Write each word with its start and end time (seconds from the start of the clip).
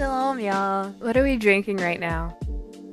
Shalom, 0.00 0.40
y'all. 0.40 0.88
What 1.00 1.18
are 1.18 1.22
we 1.22 1.36
drinking 1.36 1.76
right 1.76 2.00
now? 2.00 2.34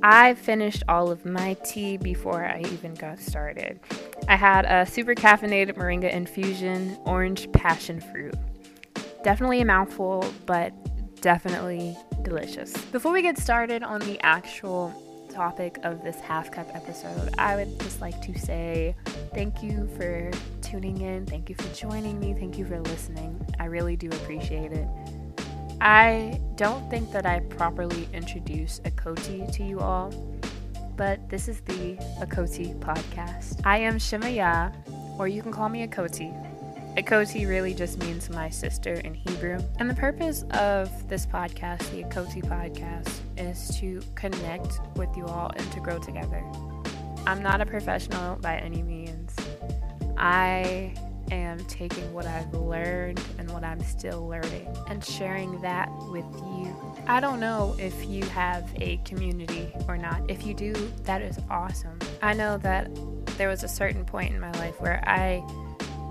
I 0.03 0.33
finished 0.33 0.83
all 0.89 1.09
of 1.09 1.25
my 1.25 1.53
tea 1.63 1.95
before 1.95 2.43
I 2.43 2.59
even 2.73 2.95
got 2.95 3.17
started. 3.19 3.79
I 4.27 4.35
had 4.35 4.65
a 4.65 4.85
super 4.85 5.15
caffeinated 5.15 5.77
moringa 5.77 6.11
infusion, 6.11 6.97
orange 7.05 7.49
passion 7.53 8.01
fruit. 8.01 8.35
Definitely 9.23 9.61
a 9.61 9.65
mouthful, 9.65 10.29
but 10.45 10.73
definitely 11.21 11.95
delicious. 12.23 12.75
Before 12.87 13.13
we 13.13 13.21
get 13.21 13.37
started 13.37 13.83
on 13.83 14.01
the 14.01 14.19
actual 14.21 14.91
topic 15.29 15.79
of 15.83 16.03
this 16.03 16.19
half 16.19 16.51
cup 16.51 16.67
episode, 16.73 17.33
I 17.37 17.55
would 17.55 17.79
just 17.79 18.01
like 18.01 18.21
to 18.23 18.37
say 18.37 18.97
thank 19.33 19.63
you 19.63 19.87
for 19.95 20.29
tuning 20.61 20.99
in. 20.99 21.25
Thank 21.25 21.47
you 21.47 21.55
for 21.55 21.73
joining 21.73 22.19
me. 22.19 22.33
Thank 22.33 22.57
you 22.57 22.65
for 22.65 22.81
listening. 22.81 23.39
I 23.61 23.65
really 23.67 23.95
do 23.95 24.09
appreciate 24.09 24.73
it. 24.73 24.87
I 25.79 26.41
don't 26.55 26.89
think 26.89 27.11
that 27.11 27.25
I 27.25 27.39
properly 27.41 28.09
introduced 28.11 28.83
Akoti 28.83 29.51
to 29.53 29.63
you 29.63 29.79
all, 29.79 30.11
but 30.95 31.29
this 31.29 31.47
is 31.47 31.61
the 31.61 31.95
Akoti 32.19 32.77
podcast. 32.79 33.61
I 33.63 33.77
am 33.77 33.97
Shemaya, 33.97 34.73
or 35.19 35.27
you 35.27 35.43
can 35.43 35.51
call 35.51 35.69
me 35.69 35.85
Akoti. 35.85 36.33
Akoti 36.97 37.47
really 37.47 37.75
just 37.75 37.99
means 37.99 38.27
my 38.27 38.49
sister 38.49 38.93
in 38.93 39.13
Hebrew. 39.13 39.59
And 39.77 39.87
the 39.87 39.93
purpose 39.93 40.45
of 40.51 40.89
this 41.09 41.27
podcast, 41.27 41.91
the 41.91 42.03
Akoti 42.03 42.43
podcast, 42.43 43.13
is 43.37 43.77
to 43.79 44.01
connect 44.15 44.79
with 44.95 45.15
you 45.15 45.25
all 45.27 45.51
and 45.55 45.71
to 45.73 45.79
grow 45.79 45.99
together. 45.99 46.43
I'm 47.27 47.43
not 47.43 47.61
a 47.61 47.67
professional 47.67 48.37
by 48.37 48.57
any 48.57 48.81
means. 48.81 49.35
I 50.17 50.95
taking 51.67 52.13
what 52.13 52.25
I've 52.25 52.53
learned 52.53 53.21
and 53.37 53.49
what 53.51 53.63
I'm 53.63 53.81
still 53.83 54.27
learning 54.27 54.67
and 54.87 55.03
sharing 55.03 55.61
that 55.61 55.89
with 56.09 56.25
you. 56.35 56.75
I 57.07 57.19
don't 57.19 57.39
know 57.39 57.75
if 57.77 58.05
you 58.05 58.23
have 58.25 58.69
a 58.81 58.97
community 58.97 59.71
or 59.87 59.97
not. 59.97 60.21
If 60.29 60.45
you 60.45 60.53
do, 60.53 60.73
that 61.03 61.21
is 61.21 61.37
awesome. 61.49 61.99
I 62.21 62.33
know 62.33 62.57
that 62.59 62.89
there 63.37 63.49
was 63.49 63.63
a 63.63 63.67
certain 63.67 64.05
point 64.05 64.33
in 64.33 64.39
my 64.39 64.51
life 64.53 64.79
where 64.81 65.03
I 65.07 65.43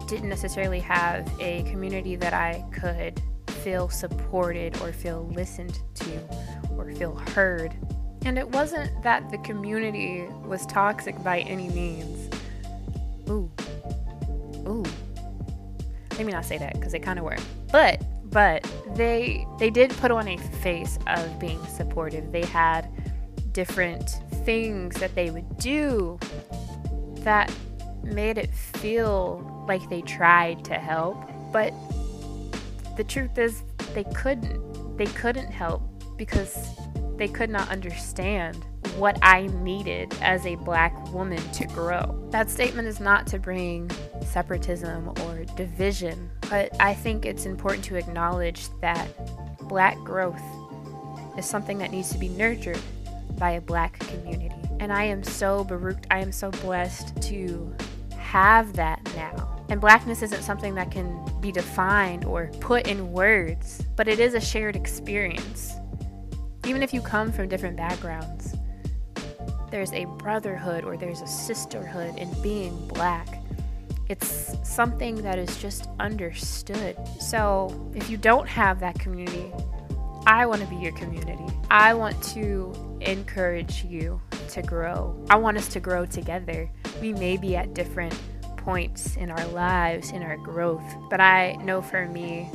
didn't 0.07 0.29
necessarily 0.29 0.81
have 0.81 1.29
a 1.41 1.63
community 1.65 2.17
that 2.17 2.33
I 2.33 2.65
could 2.73 3.21
feel 3.49 3.89
supported 3.89 4.81
or 4.81 4.93
feel 4.93 5.27
listened 5.33 5.81
to 5.95 6.21
or 6.77 6.93
feel 6.93 7.17
heard. 7.35 7.75
And 8.25 8.39
it 8.39 8.49
wasn't 8.49 9.03
that 9.03 9.31
the 9.31 9.39
community 9.39 10.27
was 10.45 10.67
toxic 10.67 11.21
by 11.23 11.41
any 11.41 11.69
means. 11.69 12.31
Ooh. 13.29 13.51
Ooh 14.69 14.85
let 16.17 16.27
me 16.27 16.33
not 16.33 16.45
say 16.45 16.59
that 16.59 16.75
because 16.75 16.93
they 16.93 16.99
kind 16.99 17.19
of 17.19 17.25
were. 17.25 17.37
But 17.71 18.03
but 18.31 18.71
they 18.95 19.47
they 19.59 19.71
did 19.71 19.91
put 19.99 20.11
on 20.11 20.29
a 20.29 20.37
face 20.37 20.99
of 21.07 21.39
being 21.39 21.65
supportive. 21.67 22.33
They 22.33 22.45
had 22.45 22.89
different 23.53 24.21
things 24.45 24.99
that 25.01 25.15
they 25.15 25.31
would 25.31 25.59
do 25.59 26.19
that 27.21 27.53
made 28.03 28.39
it 28.39 28.53
feel 28.55 29.65
like 29.69 29.89
they 29.89 30.01
tried 30.03 30.65
to 30.65 30.75
help, 30.75 31.29
but 31.53 31.73
the 32.97 33.05
truth 33.05 33.37
is 33.39 33.63
they 33.95 34.05
couldn't. 34.15 34.97
They 34.97 35.07
couldn't 35.07 35.51
help 35.51 35.83
because 36.17 36.71
they 37.17 37.29
could 37.29 37.51
not 37.51 37.69
understand 37.69 38.65
what 38.97 39.19
I 39.23 39.47
needed 39.47 40.15
as 40.21 40.47
a 40.47 40.55
black 40.57 41.13
woman 41.13 41.43
to 41.53 41.67
grow. 41.67 42.29
That 42.31 42.51
statement 42.51 42.89
is 42.89 43.01
not 43.01 43.27
to 43.29 43.39
bring 43.39 43.91
separatism 44.23 45.09
or 45.23 45.45
division, 45.57 46.31
but 46.49 46.75
I 46.81 46.95
think 46.95 47.27
it's 47.27 47.47
important 47.47 47.85
to 47.87 47.97
acknowledge 47.97 48.69
that 48.81 49.09
black 49.69 49.97
growth 49.99 50.41
is 51.37 51.47
something 51.47 51.79
that 51.79 51.91
needs 51.91 52.11
to 52.11 52.19
be 52.19 52.29
nurtured 52.29 52.81
by 53.39 53.53
a 53.53 53.61
black 53.61 53.99
community. 53.99 54.55
And 54.81 54.93
I 54.93 55.05
am 55.05 55.23
so 55.23 55.65
baruched, 55.65 56.07
I 56.11 56.21
am 56.21 56.33
so 56.33 56.51
blessed 56.51 57.21
to 57.23 57.75
have 58.19 58.73
that 58.75 59.03
now. 59.15 59.65
And 59.69 59.81
blackness 59.81 60.23
isn't 60.23 60.43
something 60.43 60.75
that 60.77 60.91
can 60.91 61.25
be 61.41 61.51
defined 61.51 62.25
or 62.25 62.51
put 62.61 62.87
in 62.87 63.13
words, 63.13 63.83
but 63.97 64.07
it 64.07 64.21
is 64.21 64.35
a 64.35 64.41
shared 64.41 64.77
experience. 64.77 65.73
Even 66.67 66.83
if 66.83 66.95
you 66.95 67.01
come 67.01 67.33
from 67.33 67.49
different 67.49 67.77
backgrounds, 67.77 68.55
there's 69.71 69.93
a 69.93 70.05
brotherhood 70.05 70.85
or 70.85 70.97
there's 70.97 71.21
a 71.21 71.27
sisterhood 71.27 72.17
in 72.17 72.31
being 72.43 72.77
black. 72.89 73.43
It's 74.09 74.57
something 74.63 75.17
that 75.23 75.39
is 75.39 75.57
just 75.57 75.89
understood. 75.99 76.97
So, 77.19 77.91
if 77.95 78.09
you 78.09 78.17
don't 78.17 78.49
have 78.49 78.79
that 78.81 78.99
community, 78.99 79.53
I 80.27 80.47
want 80.47 80.63
to 80.63 80.69
be 80.69 80.77
your 80.77 80.93
community. 80.93 81.45
I 81.71 81.95
want 81.95 82.21
to 82.35 82.73
encourage 83.01 83.85
you 83.85 84.21
to 84.51 84.63
grow. 84.63 85.25
I 85.29 85.37
want 85.37 85.57
us 85.57 85.69
to 85.69 85.81
grow 85.81 86.07
together. 86.07 86.71
We 87.01 87.13
may 87.13 87.37
be 87.37 87.57
at 87.57 87.75
different 87.75 88.15
points 88.57 89.17
in 89.17 89.31
our 89.31 89.47
lives, 89.49 90.11
in 90.11 90.23
our 90.23 90.37
growth, 90.37 90.85
but 91.11 91.21
I 91.21 91.53
know 91.63 91.83
for 91.83 92.07
me 92.07 92.51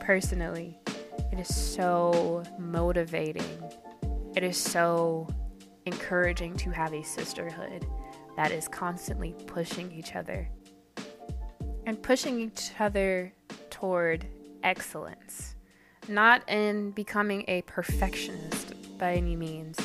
personally, 0.00 0.78
it 1.32 1.38
is 1.38 1.54
so 1.54 2.42
motivating. 2.58 3.44
It 4.34 4.42
is 4.42 4.56
so 4.56 5.28
encouraging 5.86 6.56
to 6.56 6.70
have 6.70 6.92
a 6.92 7.02
sisterhood 7.02 7.86
that 8.36 8.52
is 8.52 8.68
constantly 8.68 9.34
pushing 9.46 9.90
each 9.92 10.14
other 10.14 10.48
and 11.86 12.02
pushing 12.02 12.40
each 12.40 12.70
other 12.78 13.32
toward 13.70 14.26
excellence, 14.62 15.56
not 16.08 16.48
in 16.48 16.90
becoming 16.92 17.44
a 17.48 17.62
perfectionist 17.62 18.74
by 18.98 19.14
any 19.14 19.36
means. 19.36 19.78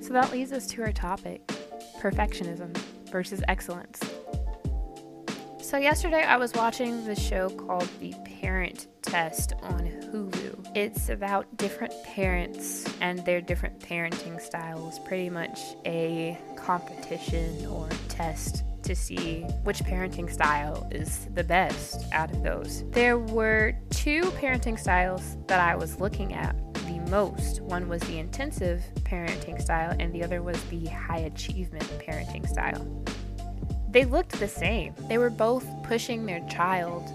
So 0.00 0.12
that 0.12 0.32
leads 0.32 0.52
us 0.52 0.66
to 0.68 0.82
our 0.82 0.92
topic 0.92 1.46
perfectionism 1.98 2.76
versus 3.10 3.42
excellence. 3.48 4.00
So, 5.60 5.76
yesterday 5.76 6.22
I 6.22 6.38
was 6.38 6.54
watching 6.54 7.04
the 7.04 7.14
show 7.14 7.50
called 7.50 7.88
The 8.00 8.14
Parent 8.40 8.86
Test 9.02 9.52
on 9.60 9.80
Hulu. 9.80 10.37
It's 10.78 11.08
about 11.08 11.56
different 11.56 11.92
parents 12.04 12.84
and 13.00 13.18
their 13.24 13.40
different 13.40 13.80
parenting 13.80 14.40
styles, 14.40 15.00
pretty 15.00 15.28
much 15.28 15.58
a 15.84 16.38
competition 16.54 17.66
or 17.66 17.88
test 18.08 18.62
to 18.84 18.94
see 18.94 19.40
which 19.64 19.80
parenting 19.80 20.32
style 20.32 20.88
is 20.92 21.26
the 21.34 21.42
best 21.42 22.04
out 22.12 22.30
of 22.30 22.44
those. 22.44 22.84
There 22.90 23.18
were 23.18 23.74
two 23.90 24.22
parenting 24.40 24.78
styles 24.78 25.36
that 25.48 25.58
I 25.58 25.74
was 25.74 25.98
looking 25.98 26.32
at 26.34 26.54
the 26.86 27.00
most. 27.10 27.60
One 27.60 27.88
was 27.88 28.00
the 28.02 28.20
intensive 28.20 28.80
parenting 29.02 29.60
style, 29.60 29.96
and 29.98 30.12
the 30.12 30.22
other 30.22 30.42
was 30.42 30.62
the 30.66 30.86
high 30.86 31.26
achievement 31.32 31.90
parenting 31.98 32.48
style 32.48 32.86
they 33.90 34.04
looked 34.04 34.38
the 34.38 34.46
same. 34.46 34.94
They 35.08 35.16
were 35.16 35.30
both 35.30 35.66
pushing 35.82 36.26
their 36.26 36.46
child 36.48 37.10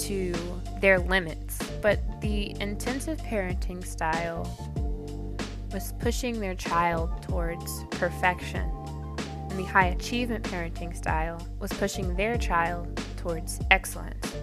to 0.00 0.34
their 0.80 0.98
limits, 0.98 1.58
the 2.20 2.54
intensive 2.60 3.18
parenting 3.18 3.84
style 3.84 4.46
was 5.72 5.94
pushing 5.98 6.40
their 6.40 6.54
child 6.54 7.22
towards 7.22 7.84
perfection, 7.92 8.68
and 9.48 9.58
the 9.58 9.64
high 9.64 9.86
achievement 9.86 10.44
parenting 10.44 10.96
style 10.96 11.40
was 11.58 11.72
pushing 11.72 12.14
their 12.16 12.36
child 12.36 13.00
towards 13.16 13.60
excellence. 13.70 14.34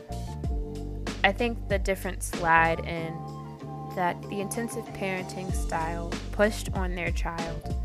I 1.23 1.31
think 1.31 1.67
the 1.67 1.79
difference 1.79 2.39
lied 2.41 2.79
in 2.79 3.13
that 3.95 4.21
the 4.29 4.39
intensive 4.41 4.85
parenting 4.93 5.51
style 5.53 6.11
pushed 6.31 6.71
on 6.73 6.95
their 6.95 7.11
child 7.11 7.75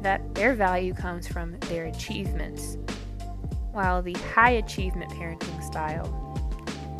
that 0.00 0.34
their 0.34 0.54
value 0.54 0.94
comes 0.94 1.26
from 1.26 1.58
their 1.60 1.86
achievements 1.86 2.76
while 3.72 4.00
the 4.00 4.14
high 4.34 4.52
achievement 4.52 5.10
parenting 5.12 5.62
style 5.62 6.14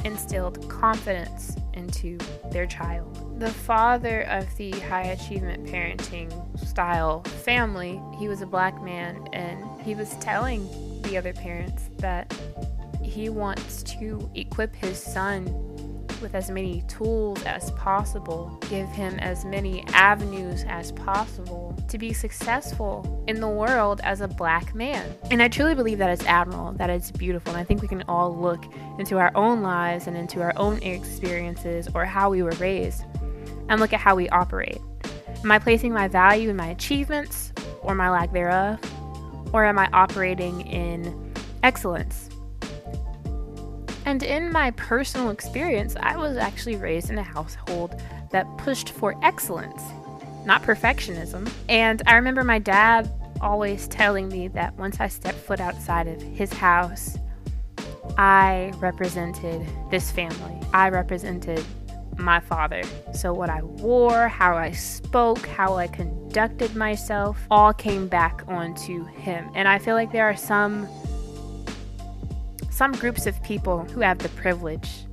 instilled 0.04 0.68
confidence 0.68 1.56
into 1.78 2.18
their 2.50 2.66
child. 2.66 3.40
The 3.40 3.50
father 3.50 4.22
of 4.22 4.54
the 4.56 4.72
high 4.72 5.04
achievement 5.04 5.64
parenting 5.66 6.30
style 6.58 7.22
family, 7.44 8.00
he 8.18 8.28
was 8.28 8.42
a 8.42 8.46
black 8.46 8.82
man, 8.82 9.28
and 9.32 9.80
he 9.82 9.94
was 9.94 10.14
telling 10.16 10.68
the 11.02 11.16
other 11.16 11.32
parents 11.32 11.90
that 11.98 12.34
he 13.02 13.28
wants 13.28 13.82
to 13.84 14.30
equip 14.34 14.74
his 14.74 15.02
son 15.02 15.46
with 16.20 16.34
as 16.34 16.50
many 16.50 16.82
tools 16.88 17.42
as 17.44 17.70
possible, 17.72 18.58
give 18.68 18.88
him 18.88 19.18
as 19.18 19.44
many 19.44 19.84
avenues 19.88 20.64
as 20.68 20.92
possible 20.92 21.76
to 21.88 21.98
be 21.98 22.12
successful 22.12 23.24
in 23.26 23.40
the 23.40 23.48
world 23.48 24.00
as 24.04 24.20
a 24.20 24.28
black 24.28 24.74
man. 24.74 25.14
And 25.30 25.42
I 25.42 25.48
truly 25.48 25.74
believe 25.74 25.98
that 25.98 26.10
it's 26.10 26.24
admirable, 26.24 26.72
that 26.72 26.90
it's 26.90 27.10
beautiful. 27.10 27.52
And 27.52 27.60
I 27.60 27.64
think 27.64 27.82
we 27.82 27.88
can 27.88 28.02
all 28.08 28.36
look 28.36 28.64
into 28.98 29.18
our 29.18 29.30
own 29.34 29.62
lives 29.62 30.06
and 30.06 30.16
into 30.16 30.42
our 30.42 30.52
own 30.56 30.82
experiences 30.82 31.88
or 31.94 32.04
how 32.04 32.30
we 32.30 32.42
were 32.42 32.52
raised 32.52 33.04
and 33.68 33.80
look 33.80 33.92
at 33.92 34.00
how 34.00 34.14
we 34.14 34.28
operate. 34.30 34.80
Am 35.42 35.52
I 35.52 35.58
placing 35.58 35.92
my 35.92 36.08
value 36.08 36.50
in 36.50 36.56
my 36.56 36.68
achievements 36.68 37.52
or 37.82 37.94
my 37.94 38.10
lack 38.10 38.32
thereof? 38.32 38.80
Or 39.52 39.64
am 39.64 39.78
I 39.78 39.88
operating 39.92 40.60
in 40.62 41.32
excellence? 41.62 42.27
And 44.08 44.22
in 44.22 44.50
my 44.50 44.70
personal 44.70 45.28
experience, 45.28 45.94
I 46.00 46.16
was 46.16 46.38
actually 46.38 46.76
raised 46.76 47.10
in 47.10 47.18
a 47.18 47.22
household 47.22 48.00
that 48.30 48.46
pushed 48.56 48.88
for 48.88 49.14
excellence, 49.22 49.82
not 50.46 50.62
perfectionism. 50.62 51.52
And 51.68 52.00
I 52.06 52.14
remember 52.14 52.42
my 52.42 52.58
dad 52.58 53.12
always 53.42 53.86
telling 53.86 54.30
me 54.30 54.48
that 54.48 54.74
once 54.78 54.98
I 54.98 55.08
stepped 55.08 55.36
foot 55.36 55.60
outside 55.60 56.08
of 56.08 56.22
his 56.22 56.50
house, 56.54 57.18
I 58.16 58.72
represented 58.78 59.60
this 59.90 60.10
family. 60.10 60.58
I 60.72 60.88
represented 60.88 61.62
my 62.16 62.40
father. 62.40 62.84
So, 63.12 63.34
what 63.34 63.50
I 63.50 63.60
wore, 63.62 64.26
how 64.28 64.56
I 64.56 64.70
spoke, 64.70 65.46
how 65.46 65.74
I 65.74 65.86
conducted 65.86 66.74
myself, 66.74 67.38
all 67.50 67.74
came 67.74 68.08
back 68.08 68.42
onto 68.48 69.04
him. 69.04 69.50
And 69.54 69.68
I 69.68 69.78
feel 69.78 69.94
like 69.94 70.12
there 70.12 70.24
are 70.24 70.36
some 70.36 70.88
some 72.78 72.92
groups 72.92 73.26
of 73.26 73.42
people 73.42 73.84
who 73.86 74.00
have 74.00 74.18
the 74.18 74.28
privilege 74.30 75.04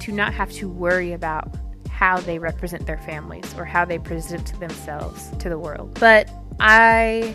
to 0.00 0.10
not 0.10 0.32
have 0.32 0.50
to 0.50 0.66
worry 0.66 1.12
about 1.12 1.54
how 1.90 2.18
they 2.20 2.38
represent 2.38 2.86
their 2.86 2.96
families 2.96 3.54
or 3.58 3.66
how 3.66 3.84
they 3.84 3.98
present 3.98 4.58
themselves 4.60 5.28
to 5.38 5.50
the 5.50 5.58
world. 5.58 5.92
But 6.00 6.30
I 6.58 7.34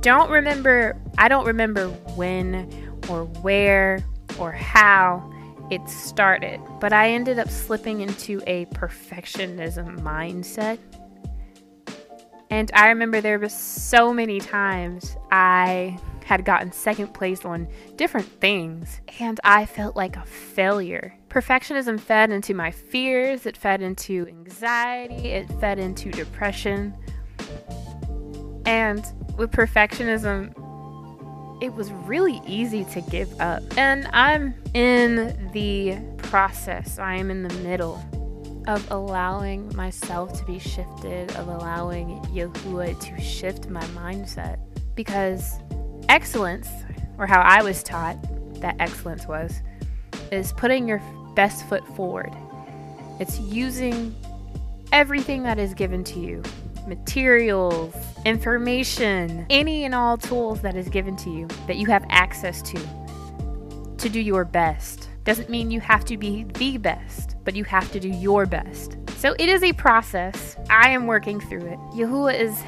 don't 0.00 0.28
remember 0.30 1.00
I 1.16 1.28
don't 1.28 1.46
remember 1.46 1.86
when 2.16 2.68
or 3.08 3.24
where 3.24 4.04
or 4.36 4.50
how 4.50 5.32
it 5.70 5.88
started, 5.88 6.60
but 6.80 6.92
I 6.92 7.10
ended 7.10 7.38
up 7.38 7.50
slipping 7.50 8.00
into 8.00 8.42
a 8.48 8.64
perfectionism 8.66 10.00
mindset. 10.00 10.78
And 12.50 12.68
I 12.74 12.88
remember 12.88 13.20
there 13.20 13.38
were 13.38 13.48
so 13.48 14.12
many 14.12 14.40
times 14.40 15.16
I 15.30 16.00
had 16.28 16.44
gotten 16.44 16.70
second 16.70 17.14
place 17.14 17.42
on 17.46 17.66
different 17.96 18.26
things, 18.38 19.00
and 19.18 19.40
I 19.44 19.64
felt 19.64 19.96
like 19.96 20.14
a 20.14 20.26
failure. 20.26 21.14
Perfectionism 21.30 21.98
fed 21.98 22.30
into 22.30 22.52
my 22.52 22.70
fears, 22.70 23.46
it 23.46 23.56
fed 23.56 23.80
into 23.80 24.26
anxiety, 24.28 25.28
it 25.28 25.50
fed 25.58 25.78
into 25.78 26.10
depression. 26.10 26.94
And 28.66 29.02
with 29.38 29.52
perfectionism, 29.52 30.52
it 31.62 31.72
was 31.72 31.90
really 31.92 32.42
easy 32.46 32.84
to 32.84 33.00
give 33.00 33.40
up. 33.40 33.62
And 33.78 34.06
I'm 34.12 34.54
in 34.74 35.50
the 35.54 35.96
process, 36.18 36.98
I 36.98 37.14
am 37.14 37.30
in 37.30 37.42
the 37.42 37.54
middle 37.60 38.04
of 38.66 38.86
allowing 38.90 39.74
myself 39.74 40.38
to 40.38 40.44
be 40.44 40.58
shifted, 40.58 41.34
of 41.36 41.48
allowing 41.48 42.20
Yahuwah 42.34 43.00
to 43.00 43.18
shift 43.18 43.70
my 43.70 43.84
mindset. 43.84 44.58
Because 44.94 45.58
excellence, 46.08 46.68
or 47.18 47.26
how 47.26 47.40
I 47.40 47.62
was 47.62 47.82
taught 47.82 48.16
that 48.60 48.76
excellence 48.78 49.26
was, 49.26 49.60
is 50.32 50.52
putting 50.52 50.88
your 50.88 51.02
best 51.34 51.68
foot 51.68 51.86
forward. 51.96 52.34
It's 53.20 53.38
using 53.40 54.14
everything 54.92 55.42
that 55.42 55.58
is 55.58 55.74
given 55.74 56.04
to 56.04 56.20
you 56.20 56.42
materials, 56.86 57.94
information, 58.24 59.46
any 59.50 59.84
and 59.84 59.94
all 59.94 60.16
tools 60.16 60.62
that 60.62 60.74
is 60.74 60.88
given 60.88 61.16
to 61.16 61.30
you 61.30 61.46
that 61.66 61.76
you 61.76 61.86
have 61.86 62.04
access 62.08 62.62
to 62.62 62.80
to 63.98 64.08
do 64.08 64.20
your 64.20 64.44
best. 64.44 65.08
Doesn't 65.24 65.50
mean 65.50 65.70
you 65.70 65.80
have 65.80 66.04
to 66.06 66.16
be 66.16 66.44
the 66.44 66.78
best, 66.78 67.36
but 67.44 67.54
you 67.54 67.64
have 67.64 67.92
to 67.92 68.00
do 68.00 68.08
your 68.08 68.46
best. 68.46 68.96
So 69.16 69.34
it 69.38 69.48
is 69.48 69.62
a 69.62 69.72
process. 69.74 70.56
I 70.70 70.90
am 70.90 71.06
working 71.06 71.40
through 71.40 71.66
it. 71.66 71.78
Yahuwah 71.92 72.40
is 72.40 72.62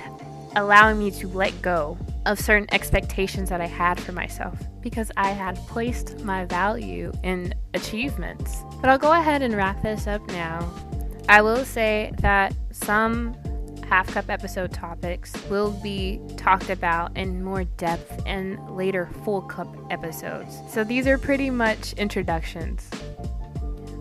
allowing 0.56 0.98
me 0.98 1.10
to 1.12 1.28
let 1.28 1.62
go 1.62 1.96
of 2.26 2.38
certain 2.38 2.66
expectations 2.72 3.48
that 3.48 3.60
I 3.60 3.66
had 3.66 3.98
for 4.00 4.12
myself 4.12 4.58
because 4.80 5.10
I 5.16 5.30
had 5.30 5.56
placed 5.68 6.20
my 6.20 6.44
value 6.44 7.12
in 7.22 7.54
achievements. 7.74 8.62
But 8.80 8.90
I'll 8.90 8.98
go 8.98 9.12
ahead 9.12 9.42
and 9.42 9.54
wrap 9.54 9.82
this 9.82 10.06
up 10.06 10.26
now. 10.28 10.70
I 11.28 11.42
will 11.42 11.64
say 11.64 12.12
that 12.20 12.54
some 12.72 13.36
half 13.90 14.06
cup 14.06 14.30
episode 14.30 14.72
topics 14.72 15.32
will 15.50 15.72
be 15.82 16.20
talked 16.36 16.70
about 16.70 17.16
in 17.16 17.42
more 17.42 17.64
depth 17.64 18.24
in 18.24 18.56
later 18.68 19.08
full 19.24 19.42
cup 19.42 19.68
episodes. 19.90 20.58
So 20.68 20.84
these 20.84 21.06
are 21.06 21.18
pretty 21.18 21.50
much 21.50 21.92
introductions. 21.94 22.88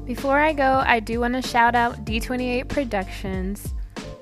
Before 0.06 0.40
I 0.40 0.54
go, 0.54 0.84
I 0.86 1.00
do 1.00 1.20
want 1.20 1.36
to 1.36 1.42
shout 1.42 1.76
out 1.76 2.06
D28 2.06 2.68
Productions. 2.68 3.74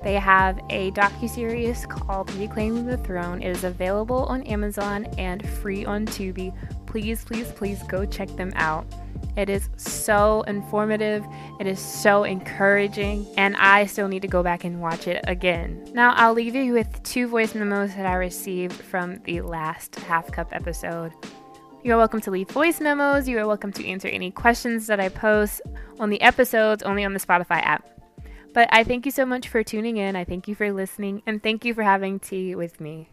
They 0.02 0.14
have 0.14 0.60
a 0.70 0.92
docu-series 0.92 1.86
called 1.86 2.32
Reclaiming 2.34 2.86
the 2.86 2.98
Throne. 2.98 3.42
It 3.42 3.50
is 3.50 3.64
available 3.64 4.24
on 4.26 4.42
Amazon 4.44 5.06
and 5.18 5.46
free 5.48 5.84
on 5.84 6.06
Tubi. 6.06 6.54
Please, 6.86 7.24
please, 7.24 7.50
please 7.52 7.82
go 7.84 8.06
check 8.06 8.28
them 8.36 8.52
out. 8.54 8.86
It 9.36 9.48
is 9.48 9.68
so 9.76 10.42
informative, 10.42 11.24
it 11.60 11.66
is 11.66 11.78
so 11.78 12.24
encouraging, 12.24 13.26
and 13.36 13.56
I 13.56 13.86
still 13.86 14.08
need 14.08 14.22
to 14.22 14.28
go 14.28 14.42
back 14.42 14.64
and 14.64 14.80
watch 14.80 15.06
it 15.06 15.24
again. 15.28 15.88
Now, 15.92 16.12
I'll 16.14 16.32
leave 16.32 16.54
you 16.54 16.72
with 16.72 17.02
two 17.02 17.28
voice 17.28 17.54
memos 17.54 17.94
that 17.94 18.06
I 18.06 18.14
received 18.14 18.72
from 18.72 19.18
the 19.24 19.42
last 19.42 19.96
Half 19.96 20.32
Cup 20.32 20.48
episode. 20.52 21.12
You 21.84 21.94
are 21.94 21.96
welcome 21.96 22.20
to 22.22 22.30
leave 22.30 22.50
voice 22.50 22.80
memos. 22.80 23.28
You 23.28 23.38
are 23.38 23.46
welcome 23.46 23.72
to 23.72 23.86
answer 23.86 24.08
any 24.08 24.30
questions 24.30 24.86
that 24.88 24.98
I 24.98 25.08
post 25.08 25.60
on 26.00 26.10
the 26.10 26.20
episodes 26.20 26.82
only 26.82 27.04
on 27.04 27.12
the 27.12 27.20
Spotify 27.20 27.62
app. 27.62 27.97
But 28.58 28.70
I 28.72 28.82
thank 28.82 29.06
you 29.06 29.12
so 29.12 29.24
much 29.24 29.46
for 29.46 29.62
tuning 29.62 29.98
in. 29.98 30.16
I 30.16 30.24
thank 30.24 30.48
you 30.48 30.56
for 30.56 30.72
listening, 30.72 31.22
and 31.24 31.40
thank 31.40 31.64
you 31.64 31.74
for 31.74 31.84
having 31.84 32.18
tea 32.18 32.56
with 32.56 32.80
me. 32.80 33.08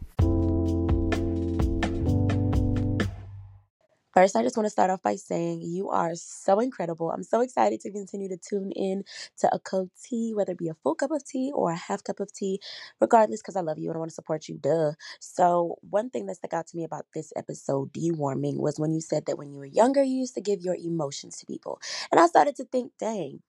First, 4.12 4.34
I 4.34 4.42
just 4.42 4.56
want 4.56 4.66
to 4.66 4.70
start 4.70 4.90
off 4.90 5.02
by 5.02 5.14
saying 5.14 5.62
you 5.62 5.88
are 5.88 6.16
so 6.16 6.58
incredible. 6.58 7.12
I'm 7.12 7.22
so 7.22 7.42
excited 7.42 7.78
to 7.82 7.92
continue 7.92 8.28
to 8.28 8.36
tune 8.36 8.72
in 8.72 9.04
to 9.38 9.54
a 9.54 9.60
cup 9.60 9.86
tea, 10.02 10.32
whether 10.34 10.50
it 10.50 10.58
be 10.58 10.66
a 10.66 10.74
full 10.74 10.96
cup 10.96 11.12
of 11.12 11.24
tea 11.24 11.52
or 11.54 11.70
a 11.70 11.76
half 11.76 12.02
cup 12.02 12.18
of 12.18 12.32
tea, 12.32 12.58
regardless, 13.00 13.40
because 13.40 13.54
I 13.54 13.60
love 13.60 13.78
you 13.78 13.88
and 13.90 13.96
I 13.96 14.00
want 14.00 14.10
to 14.10 14.16
support 14.16 14.48
you. 14.48 14.58
Duh. 14.58 14.94
So, 15.20 15.76
one 15.88 16.10
thing 16.10 16.26
that 16.26 16.38
stuck 16.38 16.54
out 16.54 16.66
to 16.66 16.76
me 16.76 16.82
about 16.82 17.06
this 17.14 17.32
episode, 17.36 17.92
dewarming, 17.92 18.56
was 18.56 18.80
when 18.80 18.92
you 18.92 19.00
said 19.00 19.26
that 19.26 19.38
when 19.38 19.52
you 19.52 19.58
were 19.58 19.66
younger, 19.66 20.02
you 20.02 20.16
used 20.16 20.34
to 20.34 20.40
give 20.40 20.62
your 20.62 20.74
emotions 20.74 21.36
to 21.36 21.46
people. 21.46 21.80
And 22.10 22.20
I 22.20 22.26
started 22.26 22.56
to 22.56 22.64
think, 22.64 22.90
dang, 22.98 23.42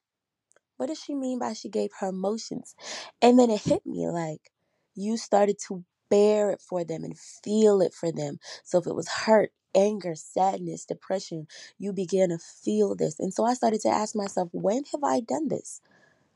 what 0.77 0.87
does 0.87 0.99
she 1.01 1.15
mean 1.15 1.39
by 1.39 1.53
she 1.53 1.69
gave 1.69 1.91
her 1.99 2.09
emotions? 2.09 2.75
And 3.21 3.37
then 3.39 3.49
it 3.49 3.61
hit 3.61 3.85
me 3.85 4.07
like, 4.09 4.51
you 4.95 5.17
started 5.17 5.57
to 5.67 5.83
bear 6.09 6.51
it 6.51 6.61
for 6.61 6.83
them 6.83 7.03
and 7.03 7.17
feel 7.17 7.81
it 7.81 7.93
for 7.93 8.11
them. 8.11 8.39
So 8.63 8.79
if 8.79 8.87
it 8.87 8.95
was 8.95 9.07
hurt, 9.09 9.51
anger, 9.75 10.15
sadness, 10.15 10.85
depression, 10.85 11.47
you 11.77 11.93
began 11.93 12.29
to 12.29 12.39
feel 12.39 12.95
this. 12.95 13.19
And 13.19 13.33
so 13.33 13.45
I 13.45 13.53
started 13.53 13.81
to 13.81 13.89
ask 13.89 14.15
myself, 14.15 14.49
when 14.53 14.83
have 14.91 15.03
I 15.03 15.19
done 15.19 15.49
this? 15.49 15.81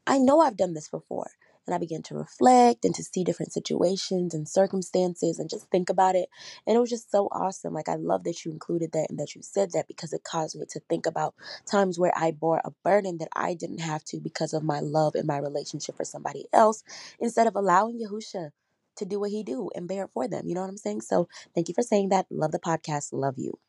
I 0.07 0.17
know 0.17 0.41
I've 0.41 0.57
done 0.57 0.73
this 0.73 0.89
before. 0.89 1.31
And 1.67 1.75
I 1.75 1.79
began 1.79 2.03
to 2.03 2.15
reflect 2.15 2.85
and 2.85 2.95
to 2.95 3.03
see 3.03 3.23
different 3.23 3.53
situations 3.53 4.33
and 4.33 4.49
circumstances 4.49 5.39
and 5.39 5.49
just 5.49 5.69
think 5.71 5.89
about 5.89 6.15
it. 6.15 6.29
And 6.67 6.75
it 6.77 6.79
was 6.79 6.89
just 6.89 7.11
so 7.11 7.27
awesome. 7.31 7.73
Like, 7.73 7.89
I 7.89 7.95
love 7.95 8.23
that 8.25 8.45
you 8.45 8.51
included 8.51 8.91
that 8.93 9.07
and 9.09 9.19
that 9.19 9.35
you 9.35 9.41
said 9.43 9.71
that 9.73 9.87
because 9.87 10.13
it 10.13 10.23
caused 10.23 10.59
me 10.59 10.65
to 10.71 10.81
think 10.89 11.05
about 11.07 11.35
times 11.65 11.99
where 11.99 12.13
I 12.17 12.31
bore 12.31 12.61
a 12.65 12.71
burden 12.83 13.19
that 13.19 13.29
I 13.35 13.53
didn't 13.55 13.79
have 13.81 14.03
to 14.05 14.19
because 14.19 14.53
of 14.53 14.63
my 14.63 14.81
love 14.81 15.15
and 15.15 15.27
my 15.27 15.37
relationship 15.37 15.97
for 15.97 16.05
somebody 16.05 16.45
else 16.53 16.83
instead 17.19 17.47
of 17.47 17.55
allowing 17.55 17.99
Yahusha 18.01 18.51
to 18.97 19.05
do 19.05 19.19
what 19.19 19.31
he 19.31 19.43
do 19.43 19.69
and 19.75 19.87
bear 19.87 20.05
it 20.05 20.11
for 20.13 20.27
them. 20.27 20.47
You 20.47 20.55
know 20.55 20.61
what 20.61 20.69
I'm 20.71 20.77
saying? 20.77 21.01
So 21.01 21.29
thank 21.55 21.69
you 21.69 21.75
for 21.75 21.83
saying 21.83 22.09
that. 22.09 22.27
Love 22.31 22.51
the 22.53 22.59
podcast. 22.59 23.09
Love 23.13 23.35
you. 23.37 23.59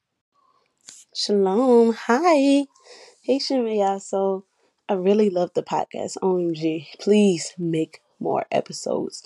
Shalom. 1.14 1.94
Hi. 2.06 2.66
Hey 3.22 3.38
Shemaya. 3.38 4.00
So 4.00 4.44
I 4.88 4.94
really 4.94 5.30
love 5.30 5.50
the 5.54 5.62
podcast. 5.62 6.16
OMG. 6.22 6.88
Please 7.00 7.54
make 7.58 8.00
more 8.20 8.46
episodes. 8.50 9.22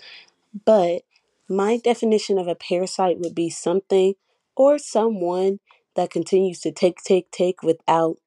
But 0.65 1.03
my 1.49 1.79
definition 1.79 2.39
of 2.39 2.49
a 2.49 2.55
parasite 2.55 3.19
would 3.21 3.35
be 3.35 3.51
something 3.51 4.15
or 4.57 4.79
someone 4.79 5.61
that 5.95 6.11
continues 6.11 6.61
to 6.61 6.73
take, 6.73 7.03
take, 7.03 7.31
take 7.31 7.63
without 7.63 8.19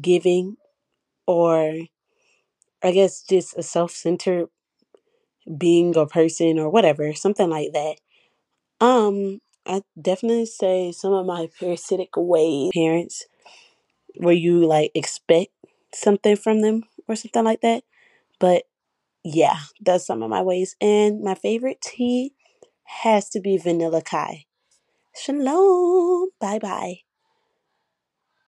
giving, 0.00 0.56
or 1.26 1.74
I 2.82 2.92
guess 2.92 3.22
just 3.22 3.56
a 3.56 3.62
self 3.62 3.90
centered 3.92 4.48
being 5.58 5.96
or 5.96 6.06
person 6.06 6.58
or 6.58 6.68
whatever, 6.70 7.12
something 7.12 7.50
like 7.50 7.72
that. 7.72 7.96
Um, 8.80 9.40
I 9.66 9.82
definitely 10.00 10.46
say 10.46 10.92
some 10.92 11.12
of 11.12 11.26
my 11.26 11.48
parasitic 11.58 12.10
ways, 12.16 12.70
parents, 12.74 13.26
where 14.16 14.34
you 14.34 14.66
like 14.66 14.90
expect 14.94 15.52
something 15.94 16.36
from 16.36 16.60
them 16.60 16.84
or 17.08 17.16
something 17.16 17.44
like 17.44 17.60
that. 17.62 17.84
But 18.40 18.64
yeah, 19.24 19.58
that's 19.80 20.06
some 20.06 20.22
of 20.22 20.30
my 20.30 20.42
ways. 20.42 20.76
And 20.80 21.22
my 21.22 21.34
favorite 21.34 21.80
tea 21.82 22.34
has 22.84 23.28
to 23.30 23.40
be 23.40 23.58
vanilla 23.58 24.02
chai. 24.02 24.46
Shalom. 25.16 26.30
Bye 26.40 26.58
bye. 26.60 27.00